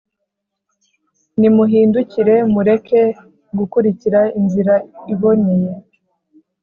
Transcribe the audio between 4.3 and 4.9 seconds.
inzira